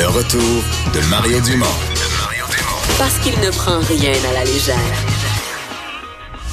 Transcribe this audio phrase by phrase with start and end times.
[0.00, 0.40] Le retour
[0.94, 1.66] de Mario Dumont.
[2.96, 4.76] Parce qu'il ne prend rien à la légère.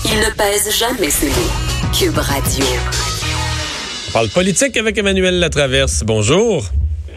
[0.04, 1.94] Il ne pèse jamais ses mots.
[1.98, 2.66] Cube Radio.
[4.10, 6.04] On parle politique avec Emmanuel Latraverse.
[6.06, 6.66] Bonjour.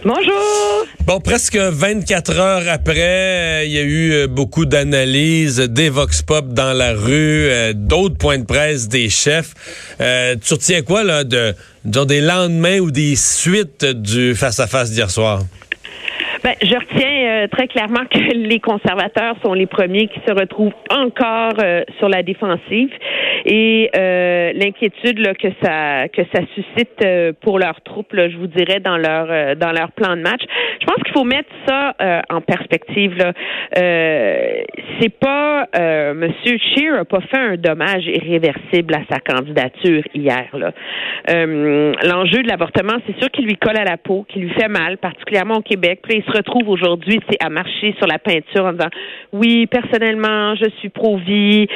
[0.05, 0.87] Bonjour.
[1.05, 6.23] Bon, presque 24 heures après, euh, il y a eu euh, beaucoup d'analyses, des vox
[6.23, 9.53] pop dans la rue, euh, d'autres points de presse des chefs.
[9.99, 15.11] tu retiens quoi là de des lendemains ou des suites du face à face d'hier
[15.11, 15.43] soir?
[16.43, 21.55] Ben, je retiens très clairement que les conservateurs sont les premiers qui se retrouvent encore
[21.99, 22.91] sur la défensive
[23.45, 28.47] et euh, l'inquiétude que ça que ça suscite euh, pour leurs troupes, là, je vous
[28.47, 30.43] dirais dans leur euh, dans leur plan de match.
[30.81, 31.95] Je pense qu'il faut mettre ça
[32.31, 33.17] en perspective.
[33.17, 33.33] Là.
[33.75, 35.67] c'est pas
[36.15, 40.49] Monsieur Scheer a pas fait un dommage irréversible à sa candidature hier.
[40.55, 40.73] Là.
[41.27, 44.99] l'enjeu de l'avortement, c'est sûr qu'il lui colle à la peau, qu'il lui fait mal,
[44.99, 46.01] particulièrement au Québec.
[46.31, 48.91] Se retrouve aujourd'hui, à marcher sur la peinture en disant
[49.33, 51.67] oui, personnellement, je suis pro-vie.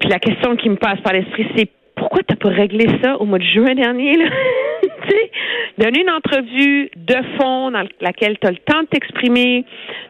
[0.00, 3.16] Puis la question qui me passe par l'esprit, c'est pourquoi tu n'as pas réglé ça
[3.18, 4.16] au mois de juin dernier?
[4.16, 4.24] Là?
[5.78, 9.64] donner une entrevue de fond dans laquelle tu as le temps de t'exprimer,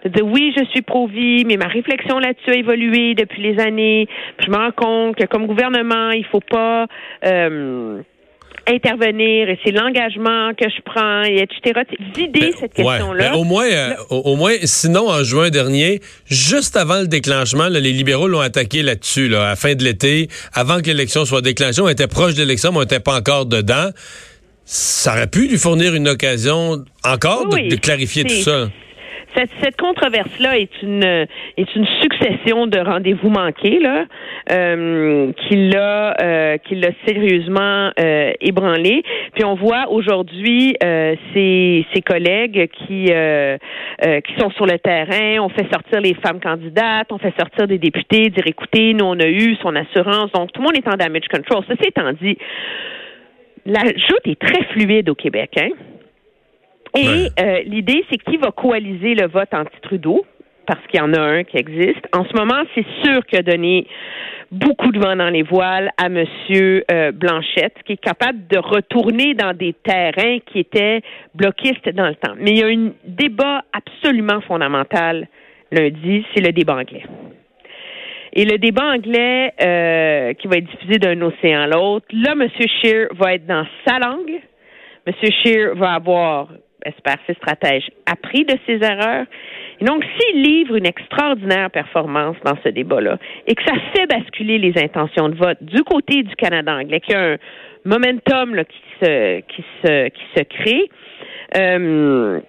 [0.05, 4.07] de dire oui, je suis pro-vie, mais ma réflexion là-dessus a évolué depuis les années.
[4.37, 6.87] Puis je me rends compte que comme gouvernement, il faut pas
[7.25, 8.03] euh,
[8.67, 11.81] intervenir et c'est l'engagement que je prends et etc.
[12.15, 13.31] Vider ben, cette question-là.
[13.31, 17.81] Ben, au moins, euh, au, moins, sinon en juin dernier, juste avant le déclenchement, les
[17.81, 21.81] libéraux l'ont attaqué là-dessus, là, à la fin de l'été, avant que l'élection soit déclenchée.
[21.81, 23.91] On était proche de l'élection, mais on n'était pas encore dedans.
[24.65, 28.69] Ça aurait pu lui fournir une occasion encore de, clarifier tout ça.
[29.35, 34.05] Cette, cette controverse-là est une est une succession de rendez-vous manqués là,
[34.51, 39.03] euh, qui l'a euh, qui l'a sérieusement euh, ébranlé.
[39.35, 43.57] Puis on voit aujourd'hui euh, ses, ses collègues qui euh,
[44.05, 45.41] euh, qui sont sur le terrain.
[45.41, 49.19] On fait sortir les femmes candidates, on fait sortir des députés, dire écoutez, nous on
[49.19, 50.31] a eu son assurance.
[50.33, 51.65] Donc tout le monde est en damage control.
[51.69, 52.37] Ceci étant dit,
[53.65, 55.51] la joute est très fluide au Québec.
[55.57, 55.71] Hein?
[56.97, 60.25] Et euh, l'idée, c'est qui va coaliser le vote anti-Trudeau,
[60.67, 62.07] parce qu'il y en a un qui existe.
[62.13, 63.87] En ce moment, c'est sûr qu'il a donné
[64.51, 66.25] beaucoup de vent dans les voiles à M.
[66.91, 71.01] Euh, Blanchette, qui est capable de retourner dans des terrains qui étaient
[71.35, 72.35] bloquistes dans le temps.
[72.39, 75.27] Mais il y a un débat absolument fondamental
[75.71, 77.05] lundi, c'est le débat anglais.
[78.35, 82.49] Et le débat anglais euh, qui va être diffusé d'un océan à l'autre, là, M.
[82.49, 84.41] Scheer va être dans sa langue.
[85.07, 85.15] M.
[85.43, 86.49] Scheer va avoir
[86.85, 89.27] espère ses stratèges, appris de ses erreurs.
[89.81, 94.59] Et donc, s'il livre une extraordinaire performance dans ce débat-là et que ça fait basculer
[94.59, 97.37] les intentions de vote du côté du Canada anglais, qu'il y a un
[97.85, 100.91] momentum là, qui, se, qui, se, qui se crée,
[101.59, 102.41] euh,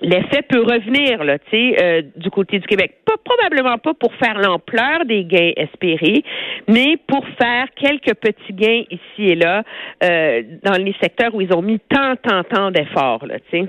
[0.00, 2.96] l'effet peut revenir là, euh, du côté du Québec.
[3.04, 6.22] Pas, probablement pas pour faire l'ampleur des gains espérés,
[6.68, 9.62] mais pour faire quelques petits gains ici et là
[10.04, 13.26] euh, dans les secteurs où ils ont mis tant, tant, tant d'efforts.
[13.26, 13.66] Là, sais.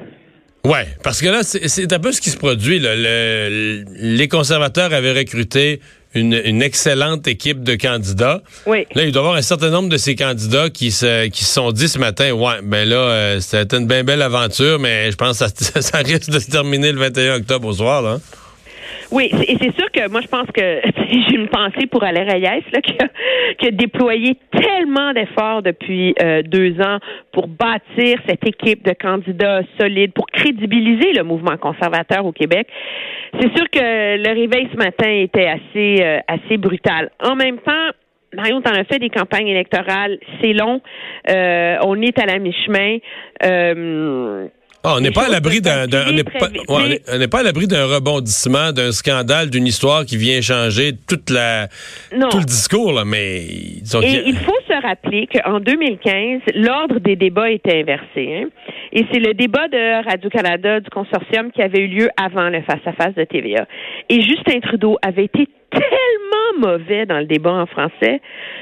[0.66, 2.80] Ouais, parce que là, c'est un peu ce qui se produit.
[2.80, 5.80] Les conservateurs avaient recruté
[6.20, 8.42] une, excellente équipe de candidats.
[8.66, 8.86] Oui.
[8.94, 11.54] Là, il doit y avoir un certain nombre de ces candidats qui se, qui se
[11.54, 15.16] sont dit ce matin, ouais, ben là, euh, c'était une bien belle aventure, mais je
[15.16, 18.20] pense que ça, ça risque de se terminer le 21 octobre au soir, là.
[19.12, 22.64] Oui, et c'est sûr que moi, je pense que j'ai une pensée pour Alain Reyes,
[22.74, 23.08] là, qui, a,
[23.58, 26.98] qui a déployé tellement d'efforts depuis euh, deux ans
[27.32, 32.68] pour bâtir cette équipe de candidats solides, pour crédibiliser le mouvement conservateur au Québec.
[33.40, 37.10] C'est sûr que le réveil ce matin était assez, euh, assez brutal.
[37.24, 37.92] En même temps,
[38.34, 40.82] Marion, t'en as fait des campagnes électorales, c'est long.
[41.30, 42.98] Euh, on est à la mi-chemin.
[43.44, 44.48] Euh,
[44.84, 48.92] ah, on n'est pas à l'abri d'un, on n'est pas, à l'abri d'un rebondissement, d'un
[48.92, 51.68] scandale, d'une histoire qui vient changer toute la,
[52.30, 57.50] tout le discours, là, mais Et il faut se rappeler qu'en 2015, l'ordre des débats
[57.50, 58.36] était inversé.
[58.36, 58.50] Hein.
[58.94, 63.16] Et c'est le débat de Radio-Canada du consortium qui avait eu lieu avant le face-à-face
[63.16, 63.66] de TVA.
[64.10, 66.27] Et Justin Trudeau avait été tellement
[66.58, 68.22] mauvais dans le débat en français.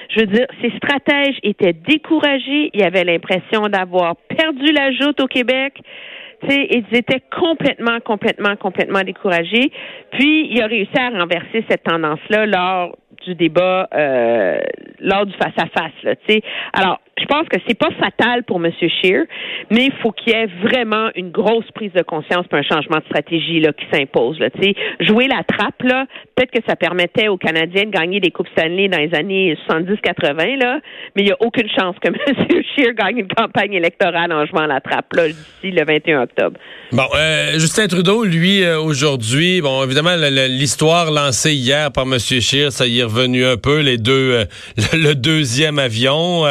[0.09, 2.69] Je veux dire, ses stratèges étaient découragés.
[2.73, 5.73] Il avait l'impression d'avoir perdu la joute au Québec.
[6.47, 9.71] sais, ils étaient complètement, complètement, complètement découragés.
[10.11, 12.95] Puis, il a réussi à renverser cette tendance-là lors
[13.25, 14.59] du débat, euh,
[14.99, 16.03] lors du face-à-face.
[16.03, 16.13] Là,
[16.73, 18.71] Alors, je pense que c'est pas fatal pour M.
[18.79, 19.25] Scheer,
[19.71, 22.97] mais il faut qu'il y ait vraiment une grosse prise de conscience pour un changement
[22.97, 24.37] de stratégie là, qui s'impose.
[24.39, 24.49] Là,
[24.99, 28.89] jouer la trappe, là, peut-être que ça permettait aux Canadiens de gagner des Coupes Stanley
[28.89, 30.79] dans les années 70-80, là,
[31.15, 32.63] mais il n'y a aucune chance que M.
[32.75, 36.59] Scheer gagne une campagne électorale en jouant la trappe là, d'ici le 21 octobre.
[36.91, 40.15] Bon, euh, Justin Trudeau, lui, euh, aujourd'hui, bon, évidemment,
[40.49, 42.19] l'histoire lancée hier par M.
[42.19, 44.45] Scheer, ça y est revenu un peu, les deux, euh,
[44.93, 46.43] le, deuxième avion.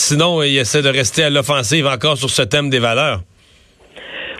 [0.00, 3.20] Sinon, il essaie de rester à l'offensive encore sur ce thème des valeurs.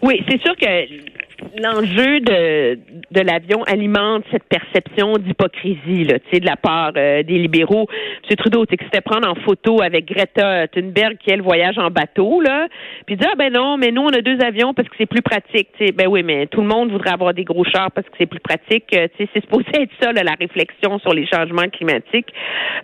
[0.02, 1.09] Oui, c'est sûr que
[1.58, 2.79] l'enjeu de,
[3.11, 7.88] de l'avion alimente cette perception d'hypocrisie là, de la part euh, des libéraux.
[8.29, 8.37] M.
[8.37, 12.69] Trudeau s'est fait prendre en photo avec Greta Thunberg qui elle voyage en bateau là,
[13.06, 15.23] puis dit ah ben non, mais nous on a deux avions parce que c'est plus
[15.23, 15.69] pratique.
[15.94, 18.41] ben oui, mais tout le monde voudrait avoir des gros chars parce que c'est plus
[18.41, 18.85] pratique.
[18.94, 22.32] Euh, c'est supposé être ça là, la réflexion sur les changements climatiques.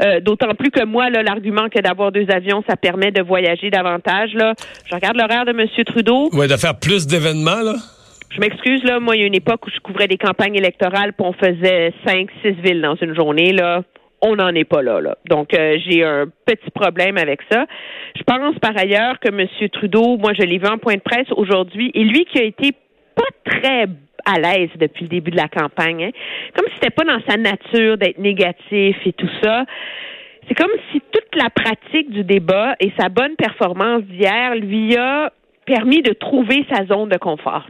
[0.02, 3.70] Euh, d'autant plus que moi là, l'argument que d'avoir deux avions ça permet de voyager
[3.70, 4.54] davantage là.
[4.88, 5.66] Je regarde l'horaire de M.
[5.84, 6.30] Trudeau.
[6.32, 7.74] Ouais, de faire plus d'événements là.
[8.30, 9.00] Je m'excuse, là.
[9.00, 11.92] Moi, il y a une époque où je couvrais des campagnes électorales, puis on faisait
[12.06, 13.82] cinq, six villes dans une journée, là.
[14.22, 15.16] On n'en est pas là, là.
[15.28, 17.66] Donc, euh, j'ai un petit problème avec ça.
[18.16, 19.46] Je pense, par ailleurs, que M.
[19.70, 22.72] Trudeau, moi, je l'ai vu en point de presse aujourd'hui, et lui qui a été
[23.14, 23.86] pas très
[24.26, 26.10] à l'aise depuis le début de la campagne, hein.
[26.54, 29.64] comme si c'était pas dans sa nature d'être négatif et tout ça.
[30.48, 35.32] C'est comme si toute la pratique du débat et sa bonne performance d'hier lui a
[35.64, 37.66] permis de trouver sa zone de confort.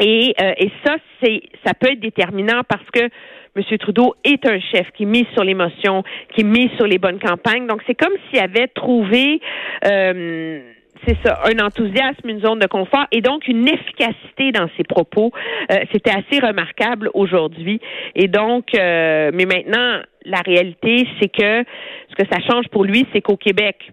[0.00, 3.08] Et, euh, et ça, c'est, ça peut être déterminant parce que
[3.54, 3.78] M.
[3.78, 6.02] Trudeau est un chef qui mise sur l'émotion,
[6.34, 7.66] qui mise sur les bonnes campagnes.
[7.66, 9.40] Donc, c'est comme s'il avait trouvé,
[9.86, 10.60] euh,
[11.06, 15.32] c'est ça, un enthousiasme, une zone de confort et donc une efficacité dans ses propos.
[15.70, 17.80] Euh, c'était assez remarquable aujourd'hui.
[18.14, 21.64] Et donc, mais maintenant, la réalité, c'est que
[22.08, 23.90] ce que ça change pour lui, c'est qu'au Québec,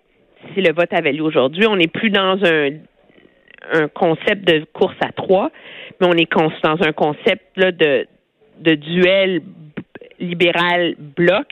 [0.54, 2.70] si le vote avait lieu aujourd'hui, on n'est plus dans un
[3.74, 5.52] un concept de course à trois,
[6.00, 6.32] mais on est
[6.64, 8.08] dans un concept là, de,
[8.60, 9.42] de duel
[10.20, 11.48] libéral-bloc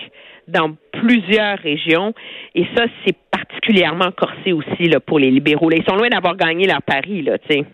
[0.47, 2.13] dans plusieurs régions.
[2.55, 5.69] Et ça, c'est particulièrement corsé aussi là, pour les libéraux.
[5.71, 7.65] ils sont loin d'avoir gagné leur pari, là, tu sais.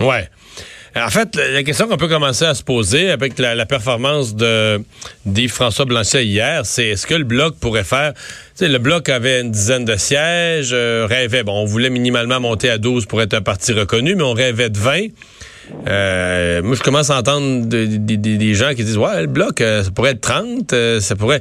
[0.00, 0.24] Ouais.
[0.96, 4.82] En fait, la question qu'on peut commencer à se poser avec la, performance de
[5.26, 8.14] d'Yves-François Blanchet hier, c'est est-ce que le Bloc pourrait faire...
[8.60, 11.44] Le Bloc avait une dizaine de sièges, euh, rêvait...
[11.44, 14.70] Bon, on voulait minimalement monter à 12 pour être un parti reconnu, mais on rêvait
[14.70, 15.08] de 20.
[15.86, 19.90] Euh, moi, je commence à entendre des gens qui disent Ouais, le bloc, euh, ça
[19.90, 21.40] pourrait être 30, ça pourrait.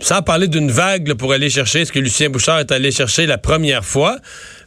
[0.00, 3.38] Sans parler d'une vague pour aller chercher ce que Lucien Bouchard est allé chercher la
[3.38, 4.18] première fois?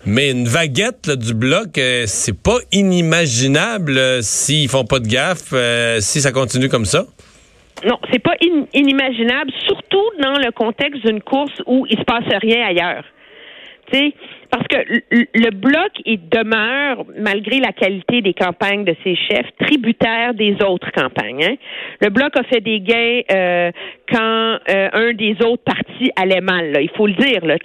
[0.08, 5.50] Mais une vaguette du bloc, euh, c'est pas inimaginable euh, s'ils font pas de gaffe,
[5.54, 7.06] euh, si ça continue comme ça.
[7.84, 8.36] Non, c'est pas
[8.74, 13.04] inimaginable, surtout dans le contexte d'une course où il se passe rien ailleurs.
[13.92, 14.14] Sais,
[14.52, 14.78] parce que
[15.34, 20.92] le bloc, il demeure, malgré la qualité des campagnes de ses chefs, tributaire des autres
[20.92, 21.44] campagnes.
[21.44, 21.56] Hein.
[22.02, 23.72] Le bloc a fait des gains euh,
[24.12, 26.72] quand euh, un des autres partis allait mal.
[26.72, 26.82] Là.
[26.82, 27.46] Il faut le dire.
[27.46, 27.58] Là.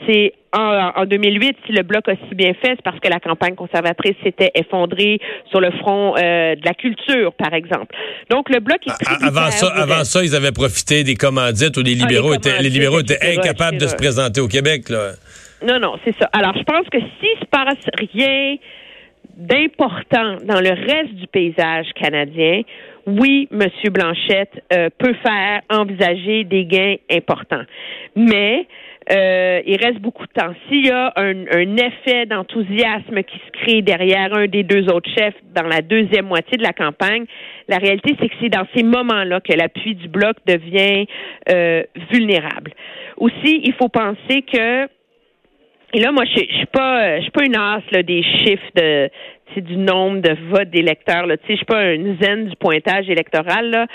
[0.53, 3.55] En, en 2008, si le bloc a si bien fait, c'est parce que la campagne
[3.55, 5.21] conservatrice s'était effondrée
[5.51, 7.95] sur le front euh, de la culture, par exemple.
[8.31, 9.29] Donc le bloc est tributaire.
[9.29, 12.69] Avant ça, avant ça, ils avaient profité des commandites où les ah, libéraux étaient, les
[12.69, 14.89] libéraux étaient incapables de se présenter au Québec.
[14.89, 15.13] Là.
[15.63, 16.29] Non, non, c'est ça.
[16.33, 18.57] Alors, je pense que s'il se passe rien
[19.37, 22.63] d'important dans le reste du paysage canadien,
[23.07, 23.69] oui, M.
[23.91, 27.65] Blanchette euh, peut faire envisager des gains importants.
[28.17, 28.67] Mais
[29.11, 30.53] euh, il reste beaucoup de temps.
[30.69, 35.11] S'il y a un, un effet d'enthousiasme qui se crée derrière un des deux autres
[35.17, 37.25] chefs dans la deuxième moitié de la campagne,
[37.69, 41.07] la réalité, c'est que c'est dans ces moments-là que l'appui du bloc devient
[41.49, 41.83] euh,
[42.13, 42.73] vulnérable.
[43.17, 44.89] Aussi, il faut penser que
[45.93, 49.11] et là, moi, je, suis pas, je suis pas une as là, des chiffres de,
[49.57, 51.27] du nombre de votes d'électeurs.
[51.27, 53.87] Là, tu sais, je suis pas une zen du pointage électoral là,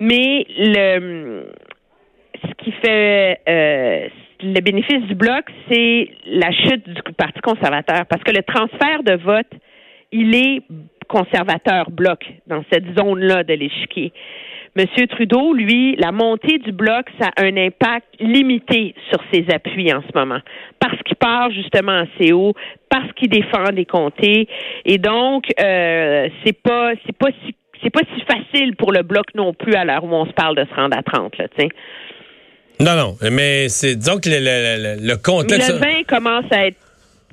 [0.00, 1.46] mais le,
[2.42, 4.08] ce qui fait euh,
[4.42, 9.14] le bénéfice du bloc, c'est la chute du Parti conservateur, parce que le transfert de
[9.22, 9.50] vote,
[10.12, 10.62] il est
[11.08, 14.12] conservateur bloc dans cette zone-là de l'échiquier.
[14.76, 19.90] Monsieur Trudeau, lui, la montée du bloc, ça a un impact limité sur ses appuis
[19.90, 20.40] en ce moment,
[20.78, 22.52] parce qu'il part justement assez haut,
[22.90, 24.46] parce qu'il défend des comtés,
[24.84, 29.24] et donc euh, c'est pas c'est pas si c'est pas si facile pour le bloc
[29.34, 31.68] non plus à l'heure où on se parle de se rendre à 30, là, tu
[32.78, 35.72] Non, non, mais c'est que le, le, le contexte.
[35.72, 36.76] Le 20 commence à être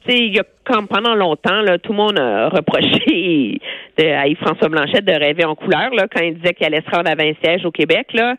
[0.05, 3.59] tu sais, il y a comme pendant longtemps, là, tout le monde a reproché
[3.97, 6.95] de, à Yves-François Blanchette de rêver en couleur, là, quand il disait qu'il allait se
[6.95, 8.35] rendre à 20 sièges au Québec, là.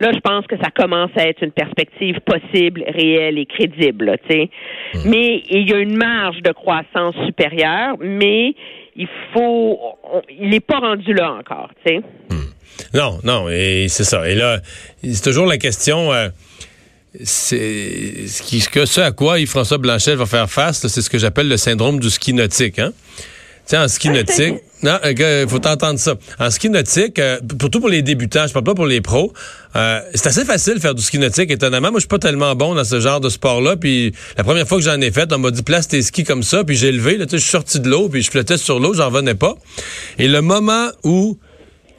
[0.00, 4.48] Là, je pense que ça commence à être une perspective possible, réelle et crédible, sais.
[5.04, 8.54] Mais il y a une marge de croissance supérieure, mais
[8.96, 9.78] il faut,
[10.12, 12.00] on- il n'est pas rendu là encore, sais.
[12.94, 14.28] Non, non, et c'est ça.
[14.28, 14.58] Et là,
[15.04, 16.12] c'est toujours la question.
[16.12, 16.28] euh,
[17.22, 21.56] c'est ce, qui, à quoi Yves-François Blanchet va faire face, c'est ce que j'appelle le
[21.58, 22.78] syndrome du ski nautique.
[22.78, 22.92] Hein?
[23.66, 26.14] Tu sais, en ski nautique, non, il faut t'entendre ça.
[26.40, 29.32] En ski nautique, euh, surtout pour les débutants, je parle pas pour les pros,
[29.76, 31.90] euh, c'est assez facile de faire du ski nautique, étonnamment.
[31.90, 33.76] Moi, je suis pas tellement bon dans ce genre de sport-là.
[33.76, 36.42] Puis la première fois que j'en ai fait, on m'a dit place tes skis comme
[36.42, 38.94] ça, puis j'ai levé, là, je suis sorti de l'eau, puis je flottais sur l'eau,
[38.94, 39.54] j'en venais pas.
[40.18, 41.38] Et le moment où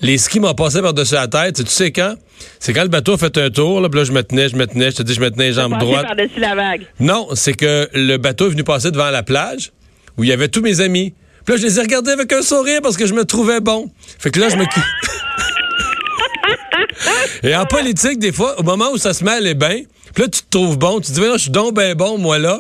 [0.02, 2.16] les skis m'ont passé par-dessus la tête, tu sais quand?
[2.60, 4.58] C'est quand le bateau a fait un tour, là, puis là, je me tenais, je
[4.58, 6.06] me tenais, je te dis, je me tenais les jambes droites.
[6.06, 6.82] par-dessus la vague.
[7.00, 9.72] Non, c'est que le bateau est venu passer devant la plage
[10.18, 11.14] où il y avait tous mes amis.
[11.46, 13.90] Puis là, je les ai regardés avec un sourire parce que je me trouvais bon.
[14.20, 14.64] Fait que là, je me...
[17.44, 19.82] Et en politique, des fois, au moment où ça se met à aller bien,
[20.14, 22.18] puis là, tu te trouves bon, tu te dis, Voyons, je suis donc ben bon,
[22.18, 22.60] moi, là.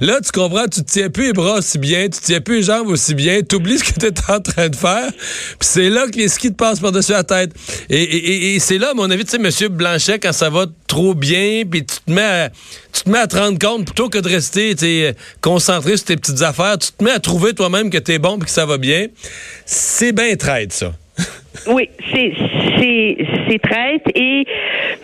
[0.00, 2.56] Là, tu comprends, tu te tiens plus les bras aussi bien, tu te tiens plus
[2.56, 5.68] les jambes aussi bien, tu oublies ce que tu es en train de faire, puis
[5.68, 7.52] c'est là que les skis te passent par-dessus la tête.
[7.90, 10.50] Et, et- et- et c'est là, à mon avis, tu sais, Monsieur Blanchet, quand ça
[10.50, 12.50] va trop bien, puis tu te mets à,
[12.92, 14.74] tu te mets à te rendre compte, plutôt que de rester
[15.40, 18.36] concentré sur tes petites affaires, tu te mets à trouver toi-même que tu es bon
[18.38, 19.06] puis que ça va bien.
[19.66, 20.92] C'est bien traite, ça.
[21.66, 24.44] Oui, c'est traite et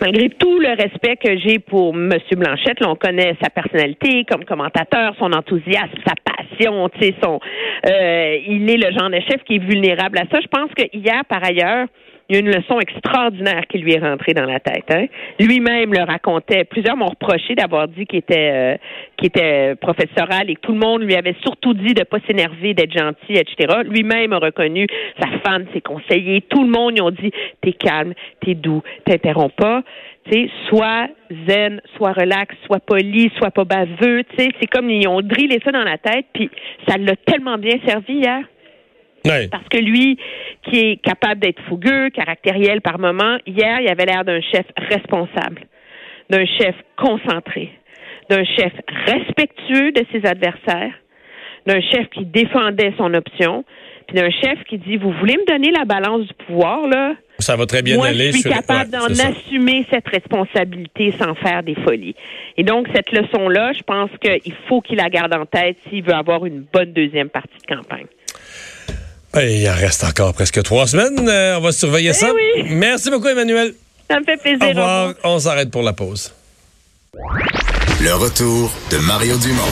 [0.01, 2.13] malgré tout le respect que j'ai pour M.
[2.31, 7.39] Blanchette, là, on connaît sa personnalité comme commentateur, son enthousiasme, sa passion, tu sais, son
[7.85, 10.39] euh, il est le genre de chef qui est vulnérable à ça.
[10.41, 11.87] Je pense que hier, par ailleurs,
[12.29, 14.85] il y a une leçon extraordinaire qui lui est rentrée dans la tête.
[14.91, 15.05] Hein.
[15.39, 16.63] Lui-même le racontait.
[16.63, 18.77] Plusieurs m'ont reproché d'avoir dit qu'il était euh,
[19.23, 22.97] était professoral et que tout le monde lui avait surtout dit de pas s'énerver, d'être
[22.97, 23.79] gentil, etc.
[23.85, 24.87] Lui-même a reconnu
[25.19, 27.31] sa femme, ses conseillers, tout le monde lui ont dit
[27.61, 29.81] t'es calme, t'es doux, t'interromps pas.
[30.25, 31.07] Tu sais, sois
[31.47, 34.23] zen, sois relax, sois poli, sois pas baveux.
[34.37, 36.49] C'est comme ils ont drillé ça dans la tête, puis
[36.87, 38.43] ça l'a tellement bien servi hier.
[39.25, 39.47] Ouais.
[39.49, 40.17] Parce que lui,
[40.63, 45.61] qui est capable d'être fougueux, caractériel par moment, hier, il avait l'air d'un chef responsable,
[46.29, 47.69] d'un chef concentré,
[48.29, 48.71] d'un chef
[49.05, 50.93] respectueux de ses adversaires,
[51.65, 53.65] d'un chef qui défendait son option,
[54.07, 57.13] puis d'un chef qui dit, vous voulez me donner la balance du pouvoir, là?
[57.37, 58.27] Ça va très bien Moi, aller.
[58.27, 62.15] je suis sur- capable ouais, d'en assumer cette responsabilité sans faire des folies.
[62.57, 66.13] Et donc, cette leçon-là, je pense qu'il faut qu'il la garde en tête s'il veut
[66.13, 68.07] avoir une bonne deuxième partie de campagne.
[69.33, 71.27] Ben, il en reste encore presque trois semaines.
[71.29, 72.31] Euh, on va surveiller ça.
[72.33, 72.63] oui.
[72.69, 73.73] Merci beaucoup, Emmanuel.
[74.09, 74.61] Ça me fait plaisir.
[74.63, 75.13] Au revoir.
[75.23, 76.33] On s'arrête pour la pause.
[78.01, 79.69] Le retour de Mario Dumont.